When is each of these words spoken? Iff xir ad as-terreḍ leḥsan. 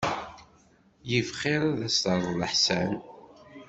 Iff 1.17 1.29
xir 1.39 1.61
ad 1.69 1.79
as-terreḍ 1.87 2.31
leḥsan. 2.39 2.91